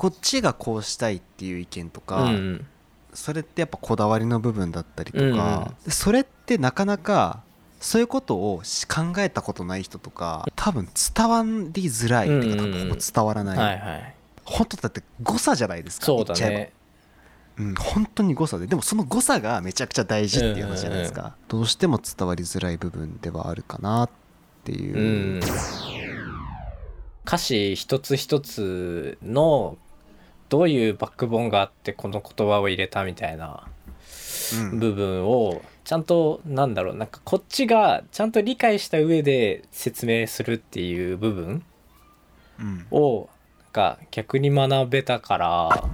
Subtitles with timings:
[0.00, 2.66] こっちがこうしたいっていう意見とか、うん
[3.12, 7.42] それってやっぱこだわりの部分だったりとか、うんそれってなかなか
[7.80, 14.14] そういうことをし考えたことない人とか多分伝わりづらい、うんうんてか多分伝わらない、はいはい。
[14.46, 16.72] 本当だって誤差じゃないですかそうだね。
[17.58, 18.66] うん、本当に誤差で。
[18.66, 24.10] でもその誤差がめちゃくちゃ大事っていう話じゃないですか、どうしても伝わりづらい部分ではあるかなっ
[24.64, 24.96] ていう。
[24.96, 25.40] う、ん。
[27.26, 29.76] 歌詞一つ一つの
[30.50, 33.66] どういうバックボーンがあってこの言葉を入れたみたいな
[34.72, 34.78] うん。
[34.78, 41.62] 部分をちゃんとなんだろうなんかこっちがちゃんと理解した上で説明するっていう部分
[42.58, 42.86] うん。
[42.90, 43.28] を
[43.72, 45.84] が逆に学べたから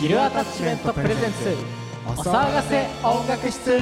[0.00, 1.54] ヒルアタッチメントプレゼンツ
[2.06, 3.78] お騒がせ音楽室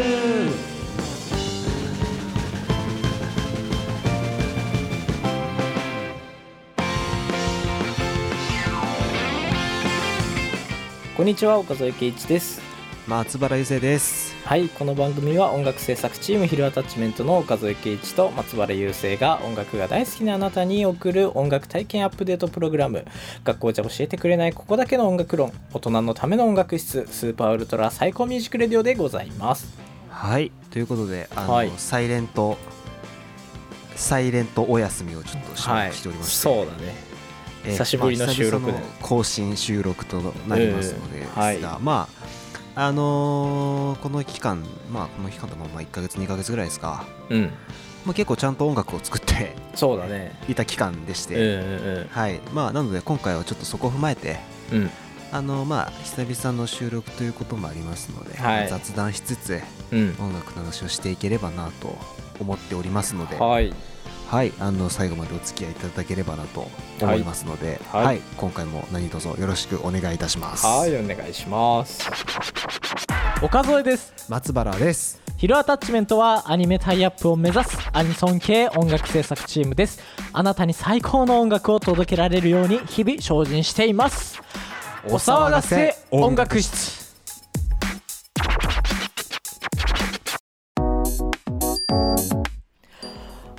[11.18, 12.60] こんにちは岡添圭一です。
[13.08, 14.36] 松原優生です。
[14.44, 23.04] はいこの番組は音楽制作チームヒルアタッチメントの岡添圭一と松原雄生が音楽が大好きなあなたに送る音楽体験アップデートプログラム。
[23.42, 25.52] 学校じゃ教えてくれないここだけの音楽論。
[25.72, 27.08] 大人のための音楽室。
[27.10, 29.76] スーパーウルトラ最高ミュージックレディオでございます。
[30.08, 31.72] はいということであの、はい。
[31.78, 32.56] サイレント
[33.96, 35.90] サイレントお休みをちょっと収はい。
[35.90, 37.07] ておりまして、そうだね
[37.64, 42.08] えー久しぶりの収録の更新収録となりますのでですが、うんはいま
[42.74, 47.50] ああのーこの期間まあこの期間でもまあ1ヶ月2ヶ月ぐらいですか、うん。
[48.06, 50.38] まあ、結構ちゃんと音楽を作ってそうだね。
[50.48, 52.08] いた期間でしうんて、うん。
[52.10, 52.40] はい。
[52.54, 54.38] まあなので今回はちょっとそこを踏まえて
[54.72, 54.78] うん。
[54.82, 54.90] うん
[55.30, 58.68] あのまあ久々の収録ということもありますので、はい。
[58.68, 59.60] 雑談しつつ
[59.92, 60.16] うん。
[60.20, 61.98] 音楽の話をしていければなと
[62.40, 63.74] 思っておりますので、はい
[64.28, 66.68] はい、あの最後までお付き合いいただければなと
[67.00, 68.04] 思いますので、はい。
[68.04, 70.66] はい今回も何卒よろしくお願いいたします。
[70.66, 72.06] はいお願いします。
[73.42, 74.26] 岡添です。
[74.28, 75.18] 松原です。
[75.38, 79.98] ヒルアタッチメントはアニメタイアップを目指すアニソン系音楽制作チームです。
[80.34, 84.42] あなたに最高の音楽を届けられるように日々精進しています。
[85.06, 87.07] お騒がせ音楽室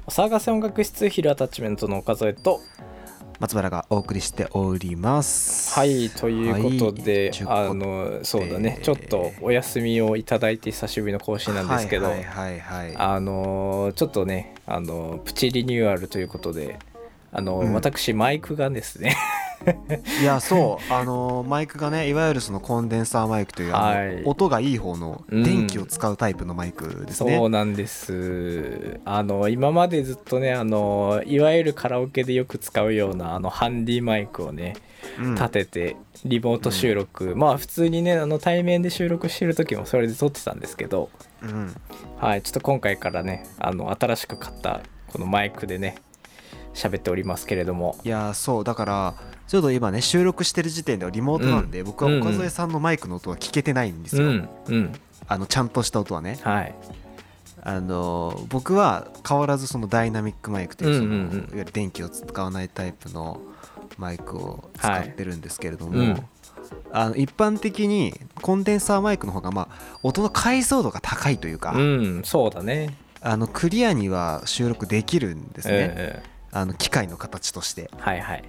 [0.09, 2.61] お騒がせ音楽室ヒルアタッチメントの岡添と
[3.39, 5.71] 松原がお送りしております。
[5.75, 12.95] はいということで、はいあのそうだねえーちょっとお休みをいただいて久しぶりの更新なんですけど、はいはいはい、はい。
[12.97, 16.79] あのーちょっとね、あのープチリニューアルということで、
[17.31, 19.15] あのーうん私マイクがですね
[20.21, 24.23] いやそうあのマイクがねいわゆるそのコンデンサーマイクという、はい。
[24.23, 27.35] 音がいい方のうん電気を使うタイプのマイクですね。
[27.37, 28.99] そうなんです。
[29.05, 34.75] あの今までずっとねあのいわゆるカラオケでよく使うようなあのハンディマイクをね
[35.19, 35.35] うん。
[35.35, 35.95] 立てて
[36.25, 41.09] リモート収録、まあ普通にねあの対面で収録してる時もそれで撮ってたんですけど
[41.43, 41.75] うん。
[42.17, 45.95] はいちょっと今回からねあの新しく買ったこのマイクでね
[46.73, 47.97] 喋っておりますけれども。
[48.03, 49.13] いやそうだから
[49.49, 54.47] ちょうど今ね収録してる時点ではリモートなんで、僕は岡添さんのマイクの音は聞けてないんですよ、
[55.27, 56.37] あのちゃんとした音はね。
[56.43, 56.75] はい。
[57.61, 63.41] あの僕は変わらずそのダイナミックマイクというその、いわゆる電気を使わないタイプの
[63.97, 66.07] マイクを使ってるんですけれども、はい。
[66.09, 66.27] うん。
[66.91, 72.95] あの一般的にコンデンサーマイクの方がまあ音の解像度が高いというか、うんそうだね。
[73.19, 77.89] あのクリアには収録できるんですね、えあの機械の形として。
[77.91, 78.43] えはいはい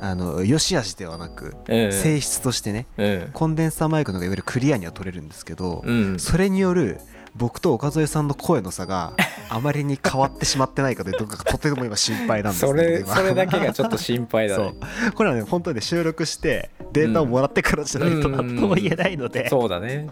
[0.00, 1.92] あの良し悪しではなく、ええ。
[1.92, 6.18] 性質としてねうんコンデンサーマイクの方がいわゆるクリアには取れるんですけど、うん。
[6.18, 6.98] それによる
[7.34, 9.14] 僕と岡添さんの声の差が
[9.48, 14.74] あまりに変わってしまってないかというととても今心配なんですそけどそれだけがちょっと心配だ そね
[15.08, 15.12] う。
[15.12, 20.08] これはね本当にね収録してデータをもらってからじゃないとうん何とも言えないので、そうだね。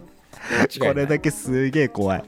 [0.80, 2.24] これだけすげえ怖い。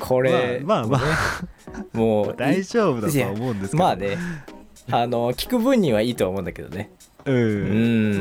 [0.00, 1.04] これまあまあまね
[1.92, 3.82] もう大丈夫だとは思うんですけど。
[3.84, 4.16] まあね
[4.90, 6.90] あの聞く分にはいいとは思うんだけどね。
[7.24, 7.34] うん。
[7.34, 7.38] う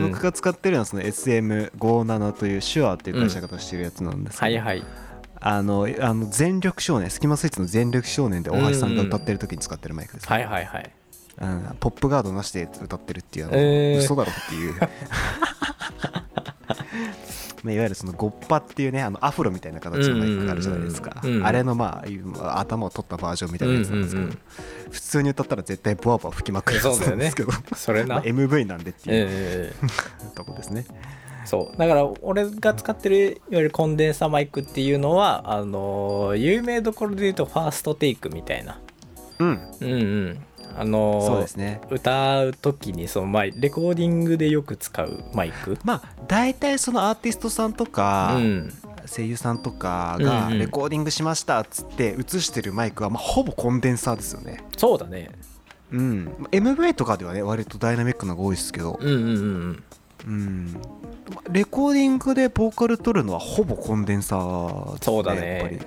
[0.08, 0.12] ん。
[0.12, 4.84] 僕が使ってるのはその SM57 という手話っていう会社が出してるやつなんですけど、はいはい。
[5.44, 10.92] あのあの全力少年スキマスイッチの全力少年で大橋さんが歌ってる時に使ってるマイクです、はいはいはい。
[11.42, 11.76] うん。
[11.80, 13.98] ポップガードなしで歌ってるっていうあの、えー。
[13.98, 14.76] 嘘だろっていう
[17.64, 21.36] まあいわゆるそのゴッパっていうねあのアフロみたいな形のマイクがあるじゃないですか、うん。
[21.38, 22.04] うんあれのま
[22.40, 24.40] あ頭を取ったバージョンみたいなやつなんですけど、うんうんうん
[24.92, 29.86] 普通に歌ったら絶対ボワボワ吹きまくるやつなんですけど、それまあな MV なんでっていうええ
[30.36, 30.86] とこですね、
[31.46, 31.78] そう。
[31.78, 38.82] だから俺が使ってるいわゆるコンデンサーマイクっていうのはあの有名どころで言うとファーストテイクみたいな。
[39.40, 39.60] うん。
[39.80, 40.44] うんうん
[40.78, 41.82] あのーそうですね。
[41.90, 45.78] 歌う時にそのマイレコーディングでよく使うマイク？
[45.84, 48.74] まあ大体そのアーティストさんとか、うん。
[49.08, 54.64] 声優さんとかがレコーディングしましたっつって映してるマイクはまあほぼコンデンサーですよね。
[54.78, 55.32] そうだね。
[55.92, 56.28] うん。
[56.52, 59.00] MV とかではね割とダイナミックなのが多いですけど。
[59.02, 59.84] うんうんうん
[60.28, 60.82] うん。
[61.50, 65.58] レコーディングでボーカル取るのはほぼコンデンサーですそうだね。
[65.58, 65.80] やっぱり、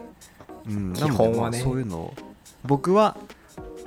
[0.74, 1.60] うん、基本はね。
[1.60, 2.14] そういうのを。
[2.64, 3.16] 僕は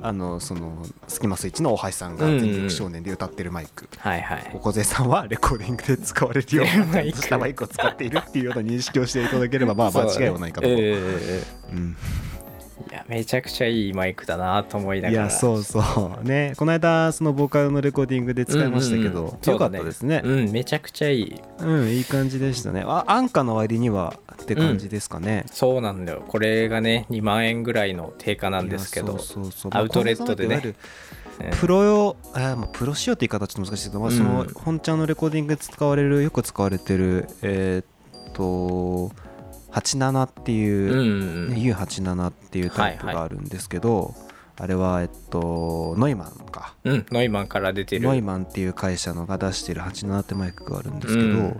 [0.00, 4.50] あのそのスキマスイッチの大橋さんが全力少年で歌ってるマイク、はいはい。
[4.54, 11.42] おこぜさんはレコーディングで使われるようなしたマイクを使っているっていうような認識をしていただければまあ 間違いはないかと、ええ。
[11.72, 11.96] うん、
[12.90, 15.24] いやめちゃくちゃいいマイクだなと思いないがら。
[15.24, 16.24] やそうそう。
[16.24, 16.54] ね。
[16.56, 19.26] この間そのボーカルのレコーディングで使いましたけど、うん。
[19.26, 20.22] うんうんよかったですね。
[20.24, 21.40] うんめちゃくちゃいい。
[21.58, 22.84] うんいい感じでしたね。
[22.86, 26.24] あ安価の割にはって感じですかね、そうなんだよ。
[26.26, 29.12] これがね2万円ぐらいの定価なんですけど。
[29.12, 30.74] いやそうそうそうアウトレットでね。
[31.60, 39.12] プロ用あーまあプロ仕様って言い方はちょっと難しいけど、まあ、そのうん本ちゃんのレコーディングで使われるよく使われてるえーっと
[39.72, 44.14] 87っていう、うんうんね U87 っていうタイプがあるんですけど、
[44.56, 46.74] あれはえっとノイマンか。
[46.84, 48.02] うんノイマンから出てる。
[48.02, 51.56] ノイマンっていう会社のが出してる87ってマイクがあるんですけど、うん。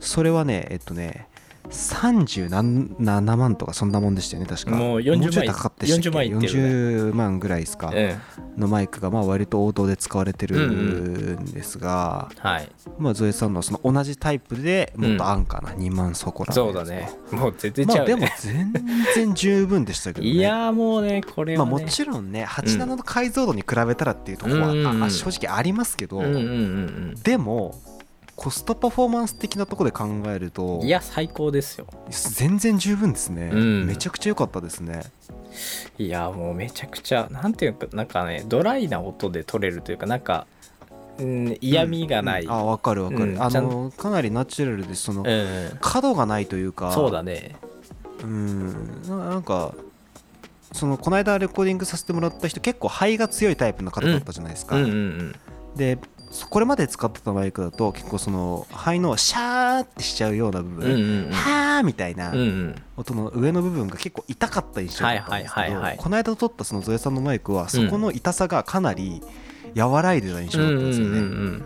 [0.00, 1.28] それはねえっとね
[1.70, 4.70] 37万とかそんなもんでしたよね確か。
[4.72, 6.48] もう40万高かったでしたっけ？40万ね。
[6.48, 8.16] 40万ぐらいですか、うん
[8.56, 12.68] のマイクがまあ割と王道で使われてるんですが、はい
[12.98, 17.10] まあゾエさんのはその同じタイプでもっと安価な2万そこらのそうだね。
[17.30, 18.72] もう全然まあでも全
[19.14, 20.32] 然十分でしたけどね。
[20.32, 24.78] いやーもうねこれまあはねもちろんね87の解像度に比べたらっていうところは、うん。
[24.80, 27.14] うんうんあ正直ありますけど、うんうんうん。
[27.22, 27.80] でも
[28.40, 31.86] コストパフォーマンス的なところで考えるとうんいや最高ですよ。
[32.08, 33.86] 全然十分ですね、うん。
[33.86, 35.02] めちゃくちゃ良かったですね。
[35.98, 40.46] いやもうめちゃくちゃなんていうかなんかねドライな音で取れるというかなんか、
[41.18, 45.78] うん、嫌味がない、あ分かる分かる、あうんちゃのかなりナチュラルでその、うん。
[45.82, 46.92] 角がないというか。
[46.92, 47.56] そうだね。
[48.22, 49.02] うん。
[49.06, 49.74] ななんか
[50.72, 55.36] そのこの間レコーディングさせてもらった人結構肺が強いタイプの方だったじゃないですか、うんうんうん
[55.76, 56.09] でそ
[56.48, 61.32] これまで使ってたマイクだと結構その肺のシャーってしちゃうような部うん分、うんうん。
[61.32, 62.74] はーみたいなうんうん。
[62.96, 69.22] 音の上の部分が結構痛かった印象だったんですけはいはいはいこの間撮ったそのゾエさんのマイクはそこの痛さがかなり
[69.76, 71.64] 和らいでた印象だったんですよね、うんうんうん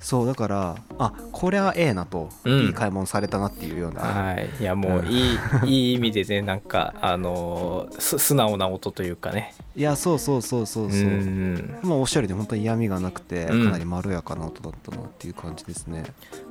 [0.00, 2.58] そうだからあこれはええなと、うん。
[2.66, 4.48] いい買い物されたなっていうような、はい。
[4.60, 9.54] いやもういい、 いい意味でねなんかあのーす素直な音というかね。
[9.76, 11.78] いやそうそうそうそうそう、ん。
[11.82, 13.70] まあおっしゃるように本当に嫌味がなくてかうん。
[13.70, 16.04] なりまろやかな音だったなっていう感じですね、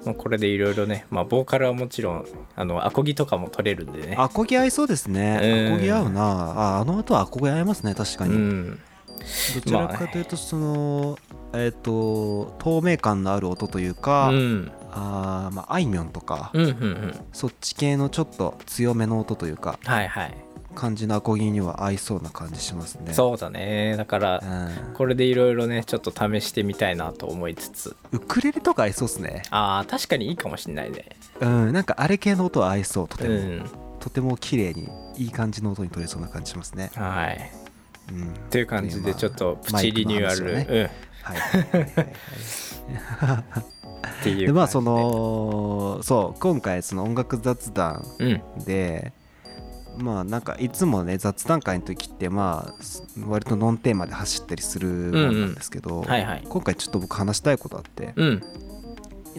[0.05, 4.15] もうこれでいろいろねまあボーカルはもちろんあのアコギとかも取れるんでね。
[4.17, 5.73] アコギ合いそうですね、うん。
[5.73, 6.21] アコギ合うな。
[6.21, 8.79] ああの音はアコギ合いますね確かうに、ん。
[9.55, 11.17] どちらかというとその、
[11.53, 14.71] えっ、と透明感のある音というか、うん。
[14.91, 17.15] あーまああいみょんとか、うんうんうん。
[17.33, 20.33] そっち系のちょっと強めの音というかはいはい。
[20.75, 23.13] 感じのアコギには合いそうな感じしますね。
[23.13, 23.95] そうだね。
[23.97, 24.94] だからうん。
[24.94, 27.95] これでいろいろねちょっと試してみたいなと思いつつ。
[28.11, 29.44] ウクレレとか合いそうですね。
[29.49, 31.05] あー確かにいいかもしんないね。
[31.39, 33.65] うんなんかあれ系の音は合いそうとても、うん。
[33.99, 36.91] とても綺麗にいい感じの音に取れそうな感じしますね。
[36.95, 37.51] はい。
[38.11, 38.33] うん。
[38.49, 40.81] という感じでちょっとプチリニューアル、ね。
[40.81, 42.13] はいはいはいはいはい
[43.61, 44.54] うんっていうで。
[44.54, 48.42] まあそのそう今回その音楽雑談うん。
[48.66, 49.13] で
[49.97, 52.73] まあなんかいつもね雑談会の時ってまあ
[53.28, 56.44] 割とノンテーマで走ったりするもんなんですけど、はいはい。
[56.47, 58.42] 今回ちょっと僕話したいことあってうん。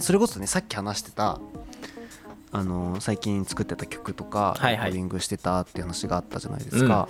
[0.01, 1.41] それこそねさっき話してた
[2.51, 4.91] あの最近作ってた曲とかはいはい。
[4.91, 7.09] レコーディングしてたっていう話があったじゃないですか、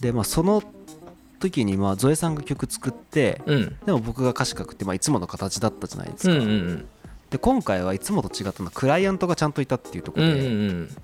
[0.00, 0.62] でまあその
[1.42, 3.76] 時にまあゾエさんが曲作ってうん。
[3.84, 6.88] でも僕が歌詞書くってまあいつもの形だったじゃないですか、うんうんうん。
[7.30, 10.96] で今回はいつもと違ったのはクライアントがちゃんといたっていうとこうんろで、うんうん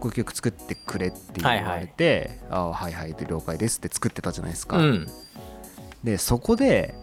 [0.00, 5.06] こういう曲作ってくれって言われて、ああはいはいで了解ですって作ってたじゃないですか、うん。
[6.02, 6.96] でそこで、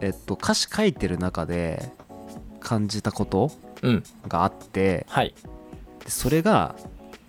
[0.00, 1.88] えっと、歌詞書いてる中で
[2.58, 4.02] 感じたことうん。
[4.26, 5.36] があってはい。
[6.04, 6.74] でそれが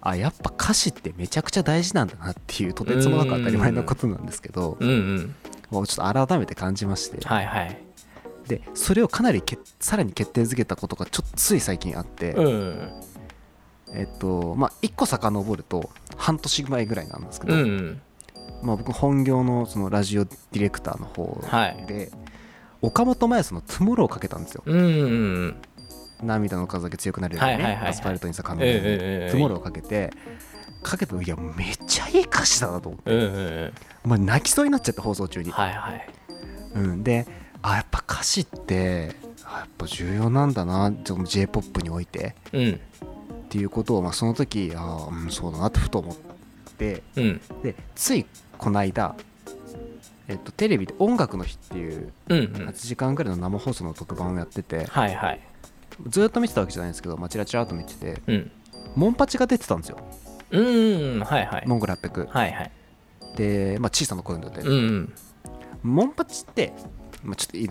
[0.01, 4.89] あやっぱ歌詞ってめちゃくちゃ大事なんだなっていうとてつもなく当たり前のことなんですけどうん。
[4.89, 5.35] うん
[5.69, 7.25] もうちょっと改めて感じまして。
[7.25, 7.77] はいはい。
[8.47, 13.03] でそれをかなりけさらに決定づけたことがちょっとつい最近あって、うん。
[13.93, 18.01] えっとまあ1個遡ると半年前ぐらいなんですけど、うんうん。
[18.63, 21.85] まあ、僕本業のそのラジオディレクターの方はい。
[21.85, 22.11] で、
[22.81, 24.63] 岡本真夜さんの「トゥモロー」をかけたんですよ。
[24.65, 24.87] うんうんう
[25.47, 25.55] ん
[26.23, 27.91] 涙の数だけ強くなるようにね、はいはいはいはい。
[27.91, 29.31] アスファルトに咲く花のええええええ。
[29.31, 30.11] トゥモローをかけて
[30.83, 33.65] かけた時いやめっちゃいい歌詞だなと思って、うんうんう
[34.05, 34.09] ん。
[34.09, 36.09] まあ、泣きそうになっちゃって放送中に、はいはい。
[36.75, 37.27] うん、で
[37.61, 42.35] あやっぱ歌詞ってあやっぱ重要なんだな j p o p において。
[42.53, 42.79] うん。
[43.47, 46.15] っていうことを、まあ、その時ああ、うん、そうだなってふと思っ
[46.77, 47.03] て。
[47.15, 47.41] うん。
[47.63, 48.25] でつい
[48.57, 49.15] この間、
[50.27, 52.45] えっと、テレビで「音楽の日」っていううんうん。
[52.67, 54.85] 8時間ぐらいの生放送の特番をやってて。
[54.85, 55.39] はいはい
[56.07, 58.51] ずっと見てたわけじゃないんですけど、まあ、チラチラっと見ててうん。
[58.95, 59.97] モンパチが出てたんですよ。
[60.51, 61.63] うんうんはいはい。
[61.67, 62.71] モンゴル800はいはい。
[63.35, 65.13] で、まあ、小さな声ので、うんうん。
[65.83, 66.73] モンパチって、
[67.23, 67.63] まあ、ちょっと言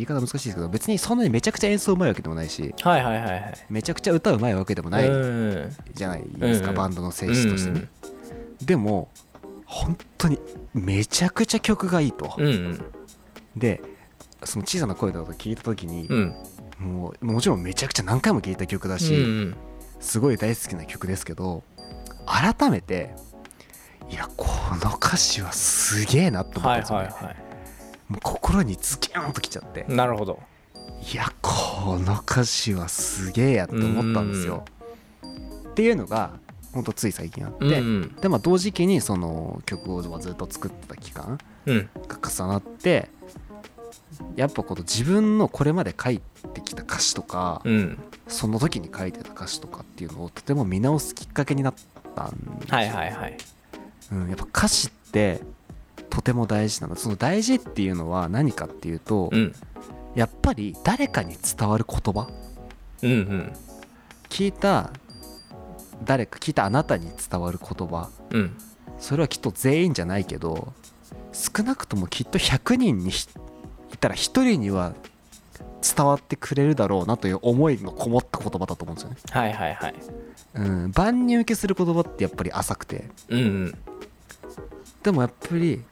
[0.00, 3.54] い方難しいですけど別にそんなにめちゃくちゃ演奏うまいわけでもないしはいはいはいはい。
[3.70, 5.12] めちゃくちゃ歌うまいわけでもないう
[5.68, 7.88] んじゃないですか、うんバンドの性質としてね、
[8.60, 9.08] でも
[9.66, 10.38] 本当に
[10.74, 12.84] めちゃくちゃ曲がいいと、うんうん。
[13.56, 13.80] で
[14.44, 16.34] その小さな声だと聞いた時にう、ん
[16.82, 19.56] もうもちろんめちゃくちゃ何回も聴いた曲だし、うん
[20.00, 21.62] すごい大好きな曲ですけど
[22.26, 23.14] 改めて
[24.10, 24.48] いやこ
[24.84, 27.36] の歌詞はすげえなと思ったはいんですよね、はいは
[28.12, 29.86] もう心にズキュンときちゃって。
[29.88, 30.38] いなるほど。
[30.74, 34.64] いやこの歌詞はすげえやって思ったんですよ。
[35.70, 36.32] っていうのが
[36.74, 38.16] ほんとつい最近あって、うんうん。
[38.20, 41.88] でまあ同時期にその曲をずっと作ってた期間うん。
[42.06, 43.08] が重なって
[44.36, 46.20] やっぱこの自分のこれまで書い
[46.82, 47.98] た歌詞とか、うん。
[48.28, 51.74] その時に書いてた歌詞とかっていうのをとても見直すきっかけになっ
[52.14, 52.76] たんですよ。
[52.76, 53.36] はいはいはい。
[54.12, 55.40] うん、やっぱ歌詞って
[56.10, 56.96] とても大事なの。
[56.96, 59.54] その大事っていうのは何かっていうと、うん。
[60.14, 62.28] やっぱり誰かに伝わる言葉。
[63.02, 63.52] うんうん。
[64.28, 64.92] 聞いた
[66.04, 68.10] 誰か聞いたあなたに伝わる言葉。
[68.30, 68.56] うん。
[68.98, 70.72] それはきっと全員じゃないけど
[71.32, 73.26] 少なくともきっと100人にひ
[73.92, 74.94] いたら1人には
[75.82, 79.16] 伝わってくれるだろうなという思いのこもった言葉だと思うんですよね。
[79.30, 79.94] はいはいはい。
[80.54, 83.10] うん、万人受けする言葉ってやっぱり浅くて。
[83.28, 83.78] うんうん。
[85.02, 85.82] でもやっぱり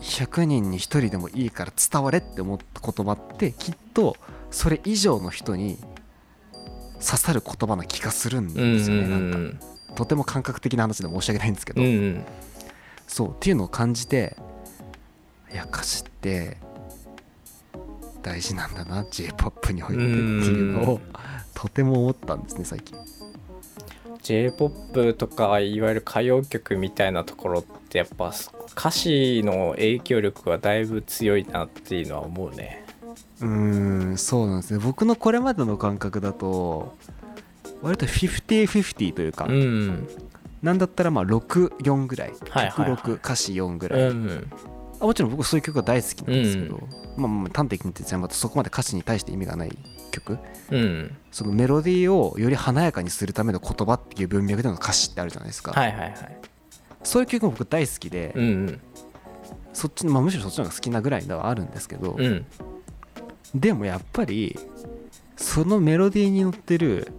[0.00, 4.16] 100人に1人でもいいから伝われって思った言葉ってきっと
[4.50, 5.78] それ以上の人に
[6.94, 9.60] 刺さる言葉な気がするんうんですよね、うなんかん
[9.94, 12.24] とても感覚的な話で申し訳ないんですけど、うんうん。
[13.06, 14.36] そうっていうのを感じて
[15.52, 16.58] いや歌詞って
[18.22, 21.00] 大事なんだな j p o p においてっていうのうんを
[21.54, 22.98] とても思ったんですね最近。
[24.22, 28.32] J p o p とかいわゆる歌謡曲みたいなところってやっぱ
[28.76, 32.84] 歌詞の影響力がだいぶ強いなっていうのは思うね。
[33.40, 33.46] うー
[34.12, 36.94] んそうなんですね僕のこれまでの感覚だと
[37.82, 40.08] 割と50-50というか、うん。
[40.62, 42.32] なんだったらまあ64ぐらい。
[42.50, 42.96] はいはいはい。
[42.98, 46.80] 曲6歌詞4ぐうらい、んあもちろん僕そういう曲が大好きなんですけど、
[47.16, 49.76] まあまあ端的に言ってまたそこまで歌詞に対して意味がない
[50.10, 50.38] 曲。
[50.70, 51.16] うん。
[51.30, 56.16] そのメロディーをより華やかにするための言葉っていう文脈での歌詞ってあるじゃないですか、はいはいはい。
[57.02, 58.80] そういう曲も僕大好きで、うんうん。
[59.72, 62.44] そっちまあ、むしろそっちの方が好きなぐらいではあるんですけど、うん。
[63.54, 64.58] でもやっぱり
[65.36, 67.12] そのメロディーに乗ってる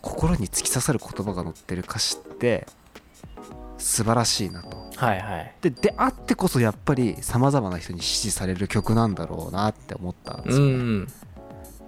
[0.00, 2.66] 心に突き刺さる言葉が載ってる歌詞って
[3.84, 4.78] 素晴らしいなと。
[4.96, 5.54] はいはい。
[5.60, 11.08] でであってこそやっぱりさまざまな人に支持される曲なんだろうなって思ったんですよ、うん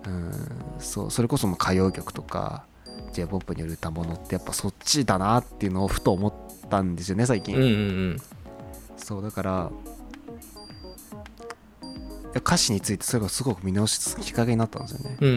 [0.07, 0.41] うん。
[0.79, 2.67] そうそれこそもう歌謡曲とか
[3.15, 6.35] j p o p による歌物ってやっぱそっちだなっていうのをふと思っ
[6.69, 8.23] たんですよね最近、うんうん
[8.99, 9.71] そうだから
[12.35, 15.17] 歌詞についてそれがすごく見直すきっかけになったんですよね。
[15.21, 15.37] うんうん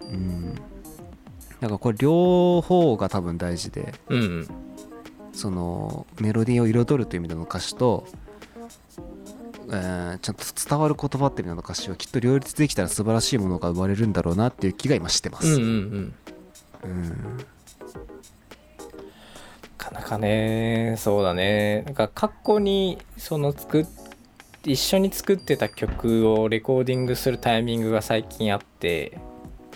[0.00, 0.08] うん。
[0.08, 0.54] うん。
[0.54, 4.65] だからこれ両方が多分大事でうんうん
[5.36, 8.06] そのメロディーを彩るという意味での歌詞と、
[9.68, 16.14] えーちゃんと伝わる言葉っていう意味での歌詞はきっと両立できたら素晴らしいものが生まれるんだろうなっていう気が今してます、うんうんうん。
[16.84, 17.36] うん。
[17.38, 17.44] な
[19.76, 21.82] かなかねそうだね。
[21.82, 23.86] なんか過去にその作っ
[24.64, 29.18] 一緒に作ってた曲をレコーディングするタイミングが最近あって。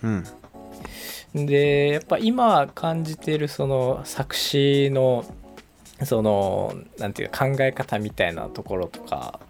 [0.02, 0.24] うん。
[1.46, 5.24] でやっぱ今感じてるその作詞の
[6.04, 9.40] そのなんていうか考え方みたいなところとか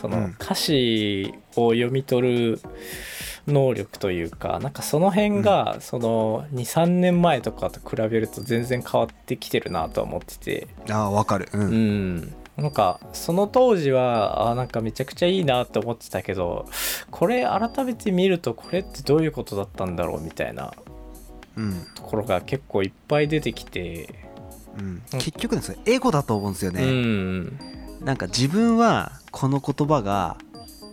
[0.00, 0.12] そうん。
[0.12, 2.60] の歌詞を読み取る
[3.46, 10.66] 能力というかなんかその辺がその23年前とかと比べると全然変わってきてるなとは思ってて。
[10.90, 11.48] ああわかる。
[11.52, 12.34] うん、うん。
[12.56, 16.64] なんかその当時はあなんかめちゃくちゃいいなって思ってたけど
[17.10, 20.72] これ改めて見るとこれってどういうことだったんだろうみたいな
[21.56, 21.86] うん。
[21.94, 24.08] ところが結構いっぱい出てきて、
[24.78, 27.58] うん、結局ですねエゴだと思うんですようね、ん。
[28.04, 30.36] なんか自分はこの言葉が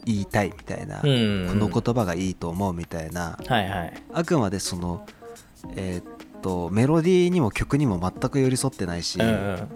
[0.06, 1.48] 言いたいみたいな、うん。
[1.50, 3.38] この言葉がいいと思うみたいな。
[3.48, 3.94] はいはい。
[4.14, 5.06] あくまでその、
[5.76, 6.04] えーっ
[6.42, 9.68] とメロディーにも曲にも全く寄り添ってないし、うんうん。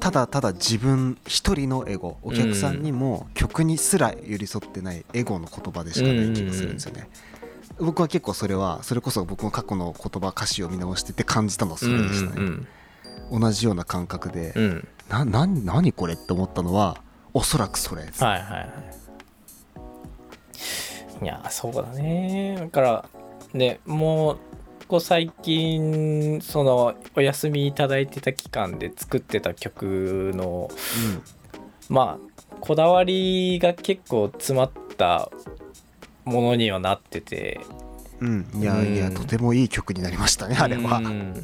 [0.00, 7.08] ただただ自分一人のエゴお客さんにも曲にすら寄り添ってないエゴの言葉でしかない気がするんですよね、
[7.78, 12.66] 僕は結構それはそれこそ僕も過去の言葉歌詞を見直してて感じたのはそれでしたね、うん
[13.30, 14.62] 同じような感覚で、うん。
[14.62, 16.98] うんなな何これって思ったのは
[17.32, 18.04] おそらくそれ。
[18.04, 18.64] です、はいはいは
[21.20, 21.24] い。
[21.24, 22.56] いやそうだね。
[22.60, 23.08] だから
[23.54, 24.36] ねもう
[24.80, 30.70] ここ最近そのお休みいただいてた期間で作ってた曲の
[31.88, 35.30] まあこだわりが結構詰まった
[36.24, 37.60] ものにはなってて
[38.20, 40.98] うん、うん、いやいやうんとてもいい曲になりましたねあれは。
[40.98, 41.34] う ん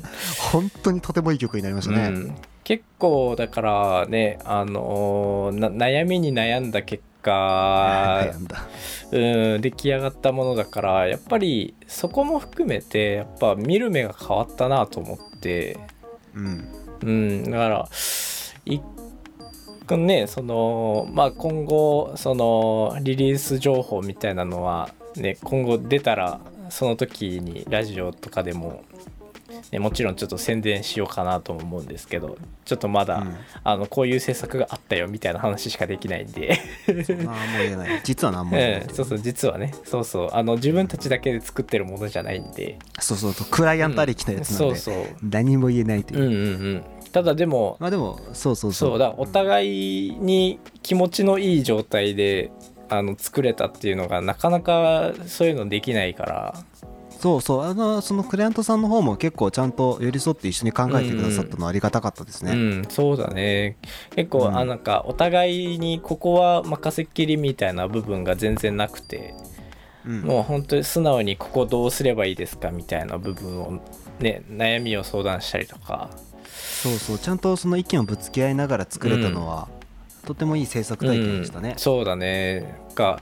[0.53, 2.35] 本当にとてもいい曲になりましたね、うん。
[2.65, 8.67] 結構だからねあの悩みに悩んだ結果悩んだ。
[9.13, 15.79] うん出来上がったものだからやっぱりそこも含めてやっぱ見る目が変わったなと思って。
[16.35, 16.69] うん。
[17.03, 17.45] うん。
[17.45, 17.89] だから
[18.65, 18.83] 一
[19.87, 26.41] 個ねそのまあ今後そのリリース情報みたいなのはね今後出たら
[26.71, 28.85] その時にラジオとかでも、
[29.73, 33.37] ね、もちろんちょっと宣伝しようかなとも思うんですけどちょっとまだ、うん。
[33.63, 36.59] あのこういう制作があったよみたいな話しかできないんで。
[36.87, 38.01] 何も言えない。
[38.05, 39.75] 実は何も言えない、 うん、そうそう実はね。
[39.85, 40.29] そうそう。
[40.33, 42.79] あの自分たちだけで作ってるものじゃないんで。
[43.01, 45.05] そうそうそうクライアントありきのやつなんで、そうそう。
[45.23, 46.21] 何も言えないという。
[46.23, 46.43] う、んうんう
[46.77, 46.85] ん。
[47.13, 48.91] ただでもまあでもそうそうそう。
[48.91, 52.51] そうだお互いに気持ちのいい状態で
[52.89, 56.55] あの作れたっていうのがなかなかそういうのできないから。
[57.19, 57.65] そうそう。
[57.65, 63.79] あのそのクライアントさんの方も結構ちゃんと寄り添って一緒に考えてくださったのはありがたかったですね、うんそうだね。
[64.15, 64.59] 結構、うん。
[64.59, 69.35] あなんかお互いにここは任せっきりみたいな部分が全然なくて
[70.07, 70.21] うん。
[70.23, 73.81] もう本当に素直にここどうすればいいですかみたいな部分を
[74.19, 76.11] ね悩みを相談したりとか。
[76.45, 77.19] そうそう。
[77.19, 79.69] ちゃんとその意見をぶつけ合いながら作れたのは、
[80.25, 81.71] とてもいい制作体験でしたね。
[81.71, 82.81] うん、そうだね。
[82.95, 83.21] が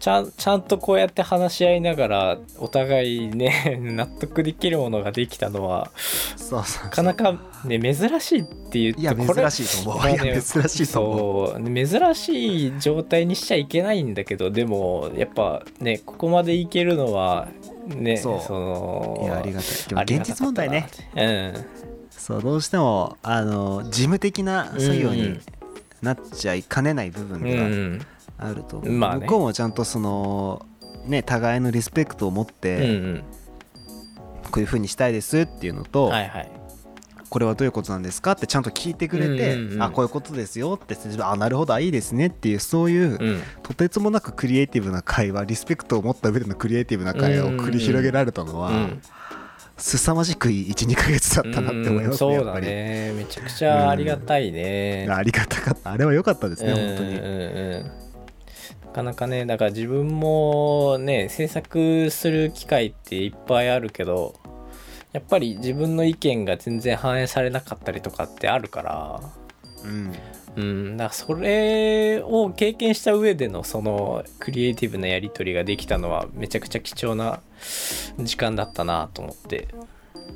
[0.00, 5.90] ちゃんちゃんとこうやって話し合いながらお互いね 納得できるものができたのは
[6.36, 10.02] そうそうなかなかね珍しいって言っていや珍しいと思う。
[10.02, 11.48] まあいや珍しいと思う。
[11.52, 17.48] そう珍しい状態にしちゃいけないんだけどでもやっぱねここまでいけるのは
[17.86, 18.52] ねそう。
[18.52, 20.06] のいやありがたい。
[20.06, 20.88] でも現実問題ね。
[21.14, 21.54] うん。
[22.10, 25.40] そうどうしてもあの事務的な作業に
[26.02, 28.06] なっちゃいかねない部分うがん。
[28.38, 29.20] あると思う、まあね。
[29.20, 30.64] 向こうもちゃんとその
[31.06, 33.24] ね互いのリスペクトを持っうんうてん。
[34.50, 36.50] こういう風にしたいですっていうのと、はいはい。
[37.28, 43.42] これはどういうことなんですかってちゃんと聞いてくれて、うんうんうんあこういうことですよってあなるほどあいいですねっていうそういう、うん。
[43.62, 49.02] とてつもなくクリエイティブな会話リスペクトを持った上でのクリエイティブな会話を繰り広げられたのは、うん
[49.80, 53.12] 凄まじくいい12ヶ月だったなって思いますね、うんそうだね。
[53.16, 55.92] めちゃくちゃありがたいね、ありがたかった。
[55.92, 58.10] あれは良かったですね、本当にうんうんうん。
[58.90, 64.34] なかなかねだから自分もね制作する機会っていっぱいあるけど
[65.12, 69.20] やっぱり自分の意見が全然反映されなかったりとかってあるから
[69.84, 70.12] うん
[70.56, 77.40] うんだからそれを経験した上でのそのクリエイティブなやり取りができたのはめちゃくちゃ貴重な
[78.18, 79.68] 時間だったなと思って。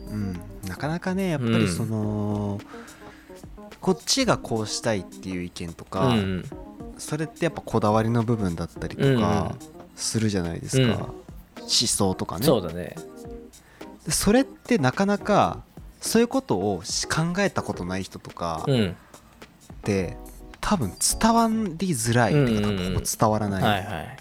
[0.09, 2.61] うん、なかなかねやっぱりその、
[3.81, 6.45] こっちがこうしたいっていう意見とか、うん
[6.97, 9.57] それってやっぱこだわりの部分だったりとか
[9.97, 11.25] するじゃないですか、うん
[11.65, 12.47] 思想とかね。
[12.47, 12.95] そうだね。
[14.05, 15.63] でそれってなかなか
[16.01, 18.97] そういうことをし考えたことない人とかっうん
[19.85, 20.17] て、
[20.61, 22.63] 多分伝わりづらい、うんうんうん。
[22.63, 22.67] 多
[23.01, 24.17] 分伝わらはいないはい。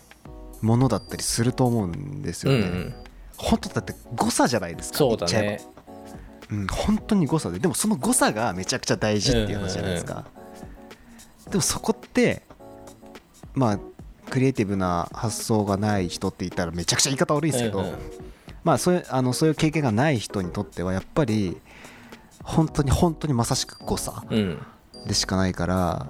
[0.61, 2.93] ものだったりすると思うんですよね、うんうん。
[3.37, 5.61] 本当だって誤差じゃないですかそうだね。
[6.51, 7.59] うん、本当に誤差で。
[7.59, 10.25] でもその誤差がめちゃくちゃ大事っていう話じゃないですか、
[11.49, 12.43] でもそこって
[13.55, 13.79] まあ
[14.29, 17.95] クリエイティブな発想がない人って言ったらめちゃくちゃ言い方悪いですけど、うんうん。
[18.63, 21.57] まあそういうあのそういう経験がない人にとってはやっぱり
[22.43, 24.23] 本当に本当にまさしく誤差。
[24.29, 24.59] うん
[25.05, 26.07] でしかないから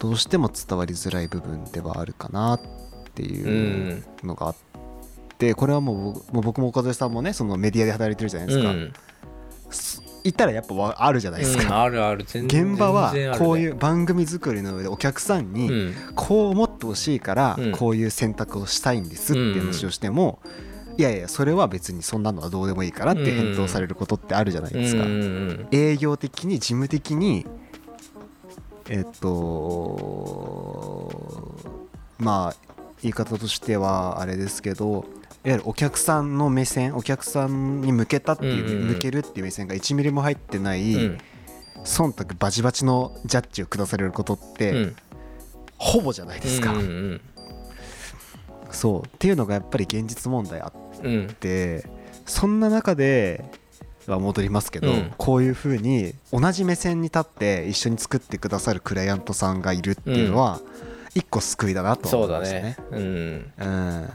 [0.00, 2.60] どうしても伝わりづらい部分ではあるかなっ
[3.14, 4.56] ていうのがあっ
[5.38, 8.92] てこれはもう僕も岡添さんもねそのメディアで働いてるじゃないですか、うん。
[9.70, 12.24] す言ったらやっぱわあるじゃないですうんか、あるある。
[12.24, 15.94] 現場はこういう番組作りの上でお客さんにうん。
[16.14, 17.72] こう思ってほしいからうん。
[17.72, 20.40] こういう選択をしたいんですっていう話をしても
[20.96, 25.04] いやいやそれは別にそんなのはどうでもいいからって返答されることってあるじゃないですか。
[25.70, 27.46] 営業的に事務的に
[28.88, 30.38] えっと
[32.18, 32.56] まあ
[33.02, 35.04] 言い方としてはあれですけど
[35.44, 41.18] ゆるお客さんの目線お客さんに向けたっていう、向けるっていう目線が1ミリも入ってない、うん。
[41.84, 44.96] 忖度バチバチのジャッジを下されることって、うん。
[45.78, 46.72] ほぼじゃないですか、
[48.70, 49.02] そう。
[49.06, 50.72] っていうのがやっぱり現実問題あっ
[51.40, 51.84] て
[52.24, 53.44] そんな中で
[54.06, 55.14] は戻りますけど、うん。
[55.16, 60.60] こういうふうに同じ目線に立って一緒に作ってくださるクライアントさんがいるっていうのは、
[61.14, 62.76] 一個救いだなとそうだ思いましたねね。
[62.90, 63.52] うん。
[63.58, 64.10] うん。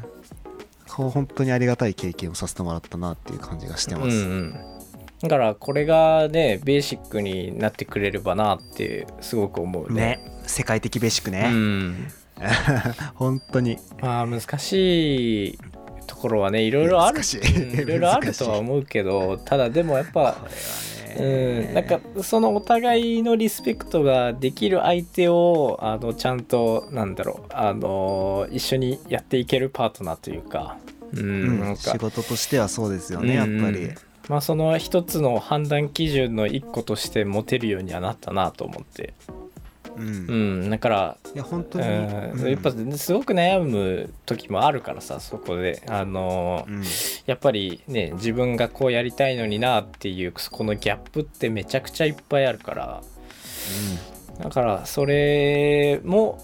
[0.97, 4.55] こう本当にありがたい経験をさせてもらったなっていう感じがしてます、うんうん。
[5.21, 10.01] だからこれがねベーシックになってくれればなってすごく思うね。
[10.01, 10.41] ね。
[10.47, 12.11] 世界的ベーシックうね、ん、
[13.13, 13.77] 本当に。
[14.01, 15.59] まあ難しい
[16.07, 17.17] ところはねいろいろある。
[17.17, 17.85] 難しい。
[17.85, 20.37] ろいろあるとは思うけどただでもやっぱ
[21.19, 21.23] う
[21.71, 30.77] ん、なんかそのお互いのリスペクトができる相手をあのちゃんとなんだろうあの一緒にやっていけるパートナーというか、
[31.13, 31.91] うんうんなんか。
[31.91, 33.95] 仕事としてはそうですよね、やっぱり、うん
[34.27, 39.13] まあその一つの判断基準の一個として持てるようにはなったなと思って、
[39.97, 40.61] うん。
[40.61, 42.49] うん、だから、いや本当うんに、うん。
[42.49, 45.81] やっぱすごく悩む時もあるからさそこで。
[45.87, 46.83] あのうん。
[47.25, 53.01] やっぱりね自分がこうやりたいのになっていうこのギャップってめちゃくちゃいっぱいあるから。
[54.39, 56.39] だからそれも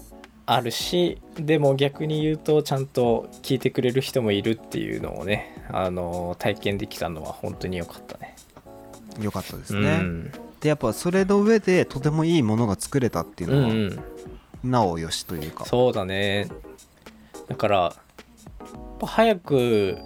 [0.46, 8.36] あるしでも逆に言うとちゃんと聞いてくれる人もいるっていうのをねあの体験できたのは本当に良かったね。
[9.16, 10.32] うん、よかったですうね、ん
[10.64, 13.74] でやっぱそれの上でとてもいいものが作れたっていううんのは、う
[14.66, 15.66] ん、なおよしというか。
[15.66, 16.48] そうだね。
[17.48, 17.94] だから
[19.02, 19.98] 早く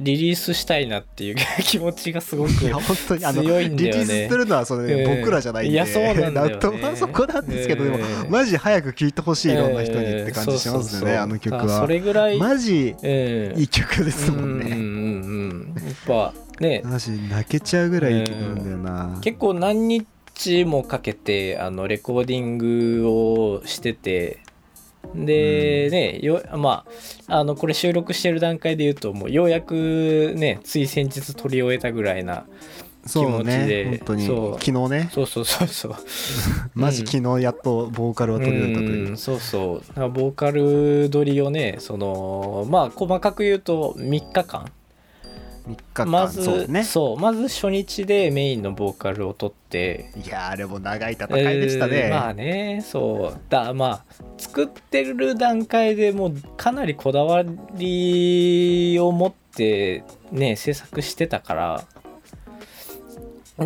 [0.00, 2.80] リリースしたいなっていう気持ちがすごく強い
[3.20, 3.68] んだよね。
[3.68, 5.20] リリースするのはそれ、うん。
[5.20, 5.72] 僕らじゃないんで。
[5.72, 6.40] いやそうなんだよね。
[6.54, 8.28] 納得はそこなんですけど、でもうん。
[8.28, 13.60] マジ早く聴いてほしいいろんな人にって感じしますよね、あの曲だからそはれぐらい、マジうん。
[13.60, 15.84] いい曲ですもんね、うんうんうんうん。
[15.86, 16.82] やっぱね。
[16.84, 24.40] マジ泣けちゃうぐらいいい曲なんだよな、結構何日もかけてあのレコーディングをしてて
[25.14, 26.84] で、ねよま
[27.28, 32.46] ああのこれ収録してる段階で言うともうようやくねつい先日撮り終えたぐらいな
[33.06, 33.84] 気持ちで。
[33.84, 34.26] ね本当に。
[34.26, 34.64] そう。
[34.64, 35.10] 昨日ね。
[35.12, 35.94] そうそうそうそう。
[36.74, 39.08] マジ昨日やっとボーカルは取り終えたという。
[39.10, 40.08] うんそうそう。
[40.10, 44.70] ボーカル撮りをねそのまあ細かく言うと3日間
[45.66, 46.10] 3日間。
[46.10, 46.84] まずそうね。
[46.84, 47.18] そう。
[47.18, 50.10] まず初日でメインのボーカルを撮って。
[50.24, 53.40] いやーあれも長い戦いでしたね、えーまあねそう。
[53.48, 54.04] だまあ
[54.38, 57.42] 作ってる段階でもうかなりこだわ
[57.74, 61.84] りを持ってね制作してたから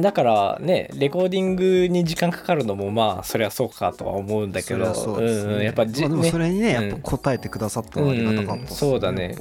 [0.00, 9.37] だからねレコーディングに時間かかるのもまあそりゃそうかとは思うんだけどそうんんやっぱじ、まあでもねそれにねうんやっぱ答えてくださったのはありがたかったっすうんそうだね。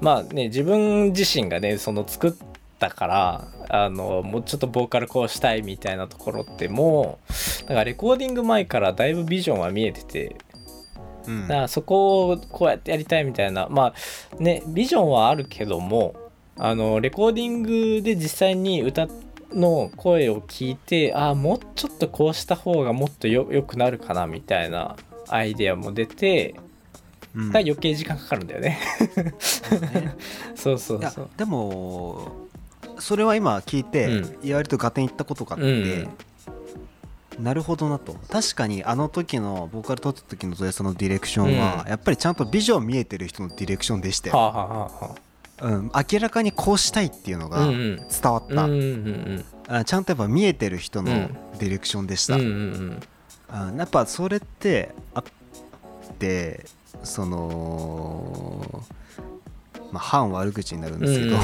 [0.00, 2.34] まあね自分自身がねその作っ
[2.78, 10.36] たからあのもうちょっとボーカルこうしたいみたいなところってもうだからレコーディング前からだいぶビジョンは見えてて
[11.26, 11.42] うん。
[11.42, 13.94] だからそこをこうやってやりたいみたいなま
[14.38, 16.14] あねビジョンはあるけども
[16.62, 19.08] あのレコーディングで実際に歌
[19.52, 24.96] の声を聞いてああもうちょっとこうした方がもっとよ良くなるかなみたいな
[25.28, 26.54] アイデアも出て
[27.34, 27.46] うん。
[27.48, 28.78] だから余計時間かかるんだよね。
[30.54, 32.48] そうそうそうでも
[32.98, 34.46] それは今聞いて、うん。
[34.46, 36.02] いや割と合点いったことがあって、
[37.38, 37.44] うん。
[37.44, 38.14] なるほどなと。
[38.28, 41.90] 確かにあの時のボーカル撮った時のゾエさんのディレクションは、うん。
[41.90, 45.14] やっぱりちゃんとビジョン見えてる人のディレクションでしたよ、はあはあはあは
[45.62, 48.32] うん、明らかにこうしたいっていうのあがうん伝うん。
[48.32, 51.36] わった、うんうんあちゃんとやっぱ見えてる人のうん。
[51.58, 53.00] ディレクションでした、うんうんうん。
[53.50, 55.24] あやっぱそれってあっ
[56.18, 56.64] て
[57.04, 58.82] その
[59.92, 61.36] まあ反悪口になるんですけど、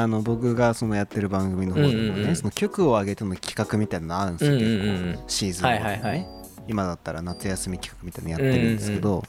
[0.00, 2.36] あの僕がそのやってる番組の方でもね、うんうんうん。
[2.36, 4.70] その曲を上げての企画みたいなのあるんですよ、うんうんうん。
[4.70, 6.28] うん結構シーズンごとにね、はいはいはい
[6.68, 9.24] 今だったら夏休み企画みたいなのやってるんですけど、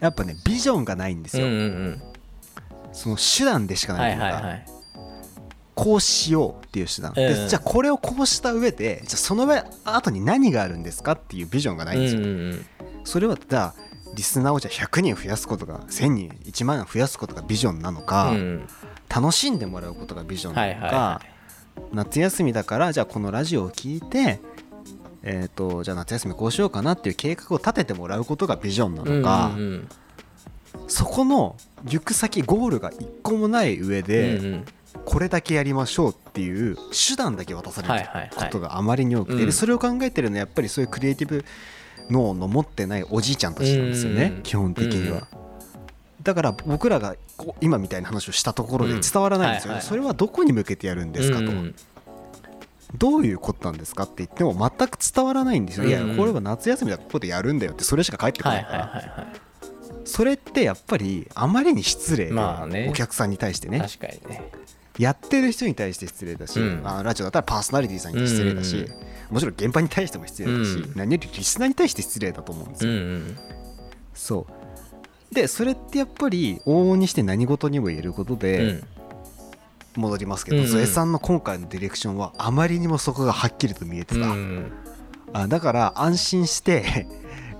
[0.00, 2.02] やっぱねビジョンがないんですうんよ、うんうん
[2.92, 4.66] その手段でしかはないというか、いはいはい。
[5.74, 12.66] こうしようっていう手段、うんでじゃあこれをこうした上でじゃあその上後に何があるんですかっていうビジョンがないんですよ、うんうんうん。
[13.04, 13.74] それはじゃあ
[14.14, 18.66] リスナーをじゃあ100人増やすことが1000人1万人増やすことがビジョンなのか、うん
[19.12, 20.94] 楽しんでもらうことがビジョンなはいのか、はい。
[20.94, 21.22] は
[21.92, 24.40] 夏休みだからじゃあこのラジオを聞いて
[25.22, 29.88] えー、とじゃあ夏休みこうしようかなっていう計画を立ててもらうことがビジョンないのか、うんうん
[30.90, 34.64] そこの行く先ゴールが一個もない上うんで、うんうん。
[35.04, 41.44] これだけやりましょうっていう手段だけ渡されることがあまりに多くて、それを考えてるのはやっぱりそういうクリエイティブ
[42.10, 45.28] 脳の持ってないおじいちゃんたちなんですよね、うん基本的には。
[46.22, 47.14] だから僕らが
[47.60, 49.88] 今みたいな話をしたところで伝わらないんですよ、うんはいはい。
[49.88, 51.74] それはどこに向けてやるんですかと、うん
[52.96, 56.16] どういうことなんですかって言っても全く伝わらないんですよ、いやうん。
[56.16, 59.32] これは夏休みだここでやるんだよってそれしか返ってこはないいから、
[60.04, 62.88] それってやっぱりあまりに失礼で、まあね。
[62.90, 63.78] お客さんに対してね。
[63.78, 64.42] い確かにね。
[64.98, 66.82] やってる人に対して失礼だし、うん。
[66.84, 70.92] あラジオだったらパーソナリティさんに失礼だし、うんもちろん現場に対しても失礼だし、うん。
[70.96, 73.36] 何よりリスナーに対して失礼だと思うんですうんよ、うん
[74.12, 74.46] そ
[75.30, 75.34] う。
[75.34, 78.82] でそれってやっぱり往々にして何事にも言えることうでん。
[79.96, 80.70] 戻りますけど、うんうん。
[80.70, 84.72] ゾエさんの今回のディレクションはあまりにもそこがはっきりと見えてた、うん。
[85.32, 87.06] あだから安心して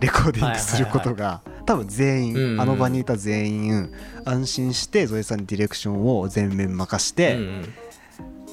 [0.01, 3.93] レコーディングすることが、多分全員、あの場にいた全員
[4.25, 7.75] 安心してゾエさんにディレクションを全面任して、うん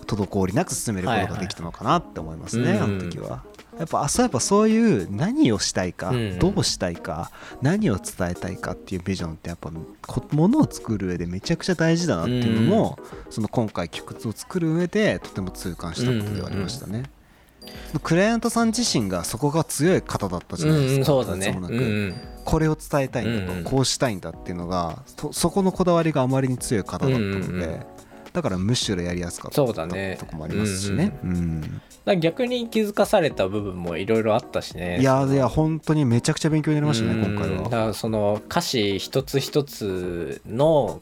[0.08, 3.44] 滞りなく進めることができたのかなって思いますね、あの時は。
[3.78, 6.40] やっぱあそうやっぱそういう何をしたいか、うん。
[6.40, 7.30] どうしたいか
[7.62, 9.70] 何を伝えたいかっていうビジョンってやっぱ
[10.08, 12.98] こものを作る上でめちゃくちゃ大事だなっていうのも、
[13.30, 17.04] その今回曲を作る上でとても痛感したことではありましたね。
[18.04, 21.48] クライアントさん自身がそこが強い方だったじゃないですか、うんうんそうだね。
[21.48, 21.74] とてつもなく。
[21.74, 22.16] うん
[22.48, 23.64] これを伝えたいんだと、うんうん。
[23.66, 27.86] こうしたいんだっていうのがそそこのこだわりがあまりに強い方だったので、うんうん
[28.34, 31.18] だからむしろやりやすかったそうだねとこもありますしね。
[31.24, 35.00] うんだから逆に気づかされた部分もいろいろあったしね。
[35.02, 37.34] いやいや本当にめちゃくちゃ勉強になりましたね、うん。
[37.34, 37.64] 今回は。
[37.64, 41.02] だからその歌詞一つ一つの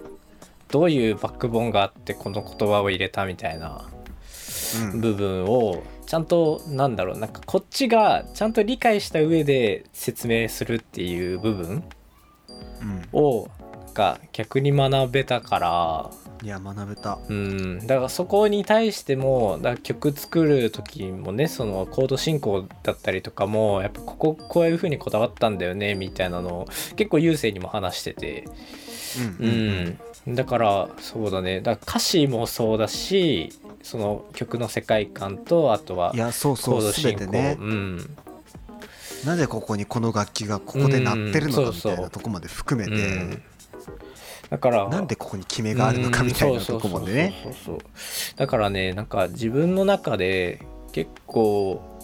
[0.71, 3.83] どういうバックボーンがあってこの言葉を入れたみたいな
[4.93, 5.01] うん。
[5.01, 11.83] 部分をちゃんとなんだろうなんかこっちがちゃんと理解した上で説明するっていう部分
[12.81, 13.07] うん。
[13.13, 13.49] を
[13.95, 16.11] が逆に学べたから。
[16.43, 17.17] いや学べた。
[17.27, 17.79] うん。
[17.87, 26.65] だからそこに対してもだ曲作る時もねそのコード進行だったりとかもやっぱこここういう風にこだわったんだよねみたいなのを
[26.95, 28.45] 結構優勢にも話してて。
[29.39, 29.97] うん。
[30.27, 31.61] うん、だからそうだね。
[31.61, 33.49] だから歌詞もそうだし
[33.85, 37.55] その曲の世界観とあとはいやそうコーそう全てね。
[37.59, 38.15] うん。
[39.27, 43.43] なぜここにこの楽器がここで鳴ってるのかみたいなとこまで含めうてん。
[44.49, 47.35] だからなんでここに決めがあるのかみたいなとこまでね。
[48.35, 51.99] だからねなんか自分の中で結構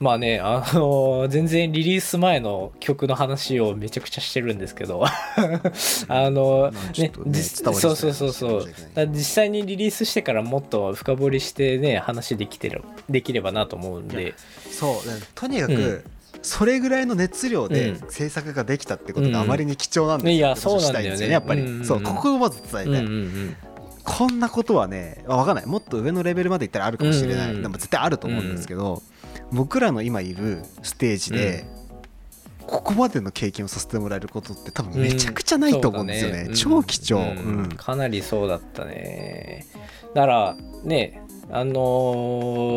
[0.00, 5.04] まあねあの全然リリース前の曲の話をめちゃくちゃしてるんですけど。
[5.04, 9.08] あのねまあちょっとね実伝わりづらいそうそうそうそう。
[9.08, 14.34] 実際にリリースしてからもっと深掘りしてね話できてるできればなと思うんで。
[14.70, 14.94] そう
[15.34, 16.04] とにかくうん。
[16.42, 18.10] それぐらいの熱量でうん。
[18.10, 21.32] 制作ができたってことがあまりに貴重なんですよ、いやってことをしたいんですそうなんだよね。
[21.32, 21.84] やっぱり、うんうんうん。
[21.84, 23.56] そうここをまず伝えたい、うんうんうん。
[24.04, 25.66] こんなことはね分かんない。
[25.66, 27.62] もっと上のレベルまでいったらあるかもしれない、うんうん。
[27.62, 29.02] でも絶対あると思うんですけど、
[29.52, 31.64] 僕らの今いるステージで、
[32.66, 37.62] ここまでの経験をさせてもらえることって多分めちゃくちゃないと思うんですよね,、そうだ超貴重、ううん。
[37.64, 37.68] ん。
[37.70, 39.64] かなりそうだったね。
[40.14, 41.72] だからねあの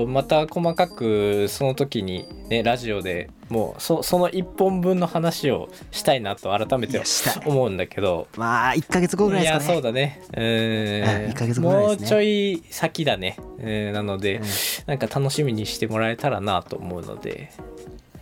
[0.06, 7.02] ーまた細かくその時にねラジオでもうそその1本分の話をしたいなと改めて
[7.46, 8.28] 思うんだけど。
[8.38, 10.22] まあ1か月後ぐらいいやですかねそうだね。
[10.30, 11.26] うーん。
[11.28, 12.08] あ一ヶ月後ぐらいもうですね。
[12.08, 14.44] ちょい先だね、えーなので、うん。
[14.86, 17.52] なんか楽しみにしてもらえたらなと思うので、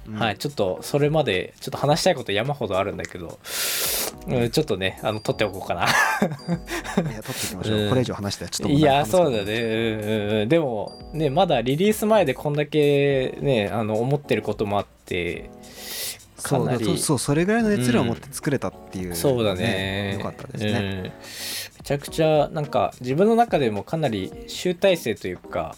[0.07, 0.15] うん。
[0.15, 3.37] はい、ちょっとそれまでちょっと話したいこと山ほどあるんだけど、
[4.29, 5.85] うん、ちょっとねあの取っておこうかな。
[5.85, 5.89] いや
[7.21, 7.89] 取っていきましょう、うん。
[7.89, 10.41] これ以上話したらちょっといやそうだね、うんうん。
[10.41, 15.49] うん、でもねまだリリース前でこんだけねあの思ってることもあって
[16.41, 20.15] かなりだそうそれぐらいの熱量を持って作れたっていう、そうだね。
[20.17, 21.11] よかったですね、うん、め
[21.83, 25.75] ちゃくちゃなんか自分の中でもかなり集大成というか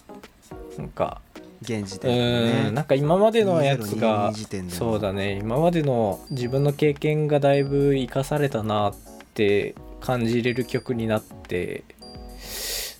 [0.78, 1.20] なんか
[1.62, 2.70] 現時う点でね。
[2.70, 4.78] んなんか今までのやつが2022時点での。
[4.78, 5.38] そうだね。
[5.38, 8.94] 今までの自分の経験がだいぶ生かされたなっ
[9.34, 11.84] て感じれる曲になって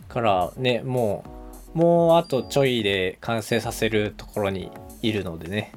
[0.08, 1.24] からねも
[1.74, 4.70] うもうあとちょいで完成させるところに
[5.00, 5.72] いるのでね、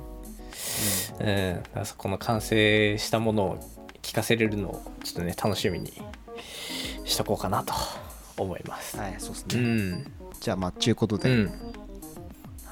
[1.20, 3.58] うん、だからそこの完成したものを
[4.02, 5.94] 聞かせれるのをちょっとね楽しみに
[7.06, 7.74] しとこうかなと
[8.38, 8.98] 思います。
[8.98, 11.52] はいそうですうね、ん、じゃあまあちゅうことで、うん、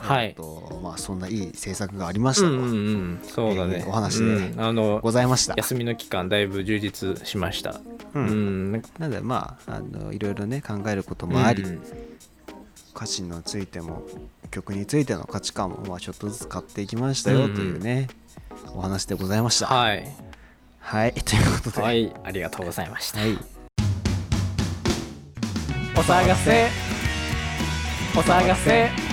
[0.04, 0.28] はい。
[0.28, 4.62] えっとまあそんないい制作がありましたと、うんうんうん、そうだね、えーお話でうん。
[4.62, 5.54] あのございました。
[5.58, 7.72] 休みの期間だいぶ充実しました。
[7.72, 8.72] ううん。
[8.72, 11.82] ん、なのでまああのいろいろね考えることもあり、うん。
[12.96, 14.04] 歌詞についても
[14.52, 18.08] 曲についての価値観もまあちょっとずつ買っていきましたよというね、
[18.76, 19.66] お話でございました。
[19.68, 20.08] はい。
[20.80, 21.14] はい。
[21.14, 21.82] ということで。
[21.82, 22.12] ははい、い。
[22.24, 23.20] ありがとうございました。
[23.20, 23.38] はい、
[25.96, 26.68] お騒がせ。
[28.16, 29.13] お騒がせ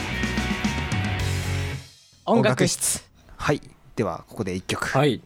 [2.30, 3.04] 音楽室。
[3.36, 3.60] はい。
[3.96, 5.20] ではここで1曲、はい。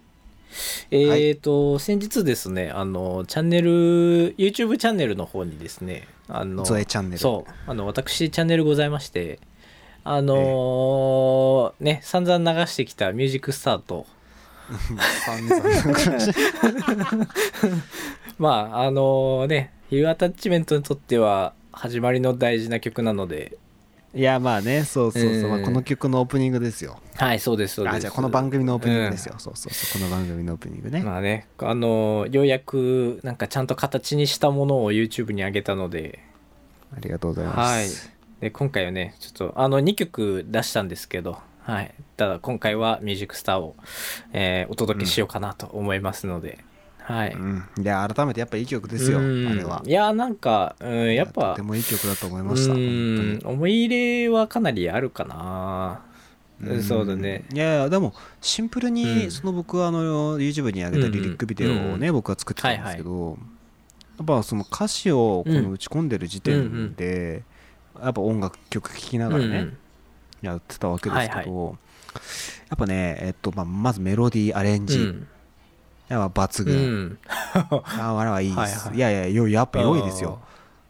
[0.90, 7.18] えっ、と、先日ですね、あの、チャンネル、YouTube チャンネルの方にですね、あの、ゾエチャンネル。
[7.18, 9.38] そう、あの、私、チャンネルございまして、
[10.04, 14.06] あのね、散々流してきたミュージックスタート、
[18.38, 23.56] まあ、あのね、ヒルアタッチメントにとっては、始まりの大事な曲なので、
[24.14, 25.50] いやまあねそうそうそう、うん。
[25.50, 26.98] まあ、この曲のオープニングですよ。
[27.16, 27.96] はい、そうです、そうです。
[27.96, 36.20] あじゃあこの番組のオープニングですよ、そうそうそうこの番組のオープニングね、まあね、あのようやくなんかちゃんと形にしたものを YouTube に上げたので、
[36.96, 37.54] ありがとうございはい。
[37.54, 38.12] ます、。
[38.40, 41.94] で今回はね、ちょっとあの2曲出したんですけど、はい。
[42.16, 43.74] ただ今回はミュージックスターを、
[44.32, 46.58] えーお届けしようかなと思いますので、
[47.04, 47.32] はい。
[47.34, 49.58] うん、いや改めてやっぱいい曲ですよあうん。
[49.58, 49.82] れは。
[49.84, 56.00] いやなんか、うん、やっぱとてもいい曲だと思いましたう本ん思い入れはかなりあるかな。
[56.62, 56.82] うん。
[56.82, 57.44] そうだね。
[57.52, 58.94] いやでもシンプルうん。
[58.94, 63.36] にその僕はあの YouTube に上げたリリックビデオをね、僕は作ってたんですけど、
[64.18, 67.42] やっぱその歌詞をこの打ち込んでる時点で、
[68.02, 69.76] やっぱ音楽曲聴きながらね、うん
[70.42, 71.74] やってたわけですけど、はい。
[72.70, 75.26] やっぱね、えっとまあ、まずメロディーアレンジ、うん
[76.08, 77.18] やっぱ抜う群、ん。
[77.24, 78.96] ああれはいいです、はいはい。
[78.96, 80.40] いやいやよやっぱ良いですよ。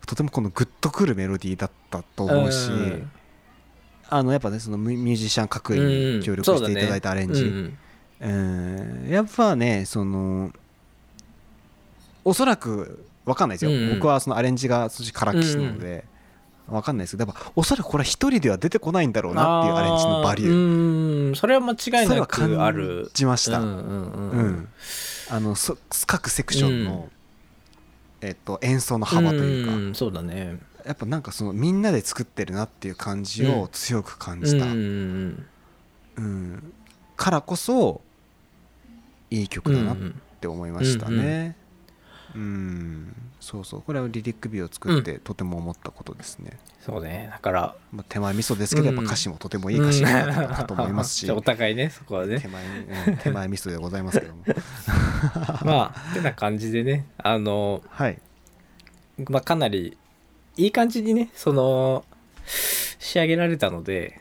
[0.06, 3.10] とてもこのグッとくるメロディーだったと思うし、うん。
[4.08, 7.78] あのやっぱねそのミミュージシャン各位うんに協力していただいたアレンジ、うん。
[8.20, 8.28] う
[9.06, 10.50] んやっぱねその
[12.24, 16.04] おそらくわかんないですよ、僕はそのアレンジが少しからっきしなので、
[16.68, 17.16] わかんないです。
[17.16, 20.50] けどやっぱおそらくこれは一人では出てこないんだろうなっていうアレンジのバリュー。
[21.28, 23.10] うんそれは間違いそれなくある。
[23.14, 24.30] じました、ううんんうん。
[24.30, 24.68] うん。
[25.30, 27.08] あのそ各セクションの、
[28.20, 30.58] えっと、演奏の幅というか、んそうだね。
[30.86, 35.46] やっぱなんかそのみんなで作ってるなっていう感じを強く感じた、ううんん
[36.16, 36.72] うん。
[37.16, 38.00] からこそ
[39.30, 41.56] いい曲だなっうんて思いましたね
[42.34, 43.14] うん。
[43.40, 43.82] そうそう。
[43.82, 47.28] これはリリックビを作ってとても思ったことですね、そうね。
[47.30, 52.40] だからまあ、手前味噌ですけどやっぱ歌詞もとてもいい歌詞だったなと思いますし、 うんお互いねそこはね。
[52.40, 54.44] 手前,、うん、手前味噌でございますけども。
[55.64, 57.06] まあてな感じでね。
[57.18, 58.18] あのはい。
[59.28, 59.96] まあかなり
[60.56, 62.04] いい感じにねその
[62.46, 64.20] 仕上げられたので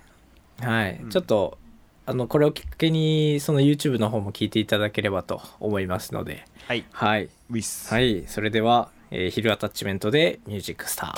[0.60, 1.10] はい、うん。
[1.10, 1.58] ちょっと
[2.06, 6.46] あのこれをきっかけにその YouTube の方も聞いていただければと思いますので。
[6.68, 6.86] はい。
[6.92, 7.30] はい。
[7.50, 8.26] ウィスはい。
[8.28, 11.14] それでは、えーヒルアタッチメントでミュージックスター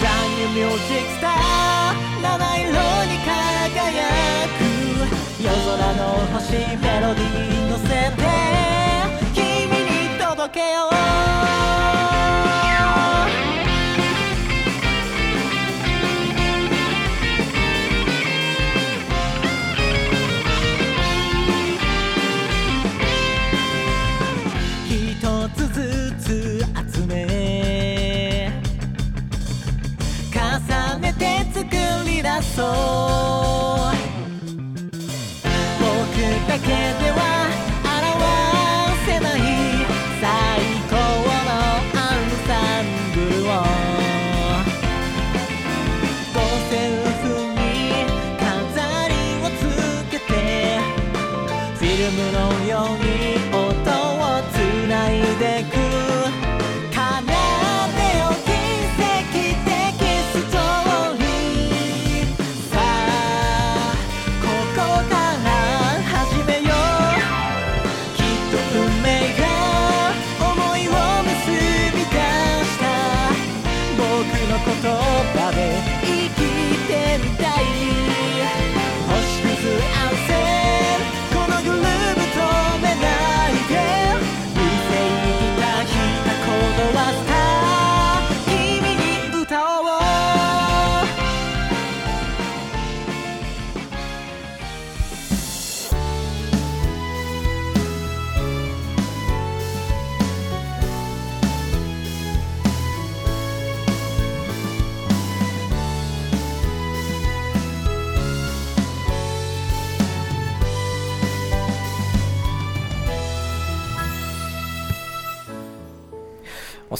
[0.00, 1.36] Brand new music star
[2.22, 2.74] 七色に
[3.24, 4.60] 輝く。
[5.42, 8.22] 夜空の星メロディー乗せて
[9.34, 10.92] 君に届けよう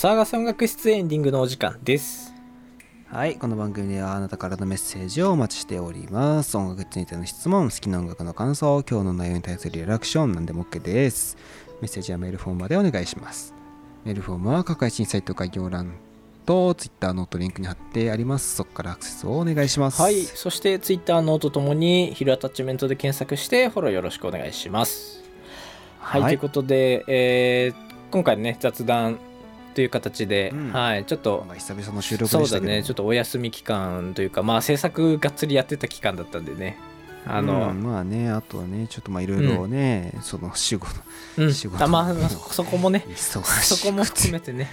[0.02, 2.34] 騒がせ音楽室エンディングのお時間です
[3.06, 6.56] はい、この番組ではあなたからのメッセージをお待ちしております。
[6.56, 11.36] 音楽についての質問、好きな音楽の感想、今日の内容に対するリアクション、何でも OK です。
[11.80, 13.54] メッセージはメールフォームまでお願いします。
[14.04, 15.92] メールフォームは各配信サイト概要欄
[16.46, 18.56] と Twitter ノートリンクに貼ってあります。
[18.56, 20.02] そこからアクセスをお願いします。
[20.02, 25.22] はいそして Twitter ノートともにヒルアタッチメントで検索してフォローよろしくお願いします
[26.00, 29.18] はい、はいということで、えー今回ね雑談
[29.74, 30.72] という形で、うん。
[30.72, 36.78] はいちょっとまあ久々の収録そうだねちょっとお休み期間というかまあ制作がっつりやってた期間だったんでね。
[37.24, 40.92] あの、うんまあねあとはねちょっとまあいろいろね、その仕事
[41.38, 41.54] うん。
[41.54, 41.84] 仕事。
[41.84, 44.68] あまあそそこもね 忙そこも含めてね。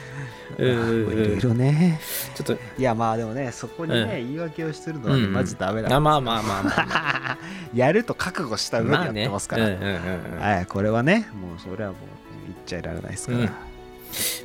[0.58, 0.88] ういんうん。
[0.88, 2.00] うんろいろね。
[2.36, 4.10] ちょっといやまあでもねそこにね、うん。
[4.10, 5.34] 言い訳をしてるのはね、うん。
[5.34, 6.92] マジダメだあまあまあまあまあま
[7.34, 7.38] あ。
[7.76, 9.88] やると覚悟した上でやってますから、うんうんうん
[10.34, 10.40] うん。
[10.40, 12.00] はいこれはねもうそれはもう
[12.48, 13.50] 言っちゃいられないですから、うん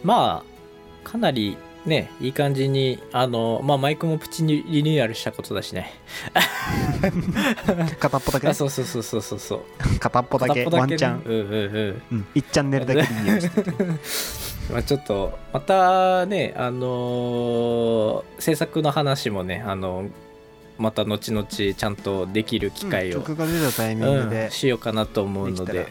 [0.02, 1.56] まあかなり
[1.86, 5.92] ねいい感じにあのまあマイクもプチにリニューアルしたことだしね。
[8.00, 8.50] 片っぽだけね。
[8.50, 9.98] あそうそうそうそうそうそう。
[9.98, 12.02] 片っぽだけワンチャン、うんうんうん。
[12.12, 20.06] うん、1チャンネルだけリニューアルしてまあちょっと またねあのー制作の話もねあの
[20.78, 25.86] また後々ちゃんとできる機会を、曲が出たタイミングうんで、しようかなと思うので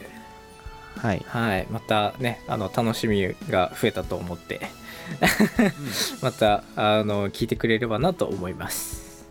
[1.04, 1.68] はい、はい。
[1.70, 4.62] またねあの楽しみが増えたと思って。
[6.24, 9.26] またあの聞いてくれればなと思います。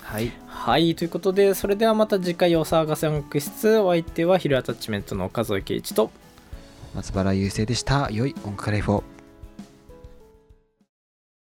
[0.00, 0.32] はい。
[0.46, 0.94] はい。
[0.94, 6.10] ということでそれではまた次回お騒がせ音楽室お相手はヒルアタッチメントの岡添圭一と
[6.94, 8.08] 松原優生でした。
[8.10, 9.04] 良い音楽ライフを